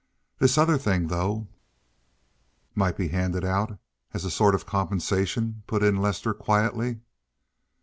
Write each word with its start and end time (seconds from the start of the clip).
This 0.39 0.57
other 0.57 0.79
thing 0.79 1.09
though—" 1.09 1.47
"Might 2.73 2.97
be 2.97 3.09
handed 3.09 3.45
out 3.45 3.77
as 4.15 4.25
a 4.25 4.31
sort 4.31 4.55
of 4.55 4.65
compensation," 4.65 5.61
put 5.67 5.83
in 5.83 5.97
Lester 5.97 6.33
quietly. 6.33 7.01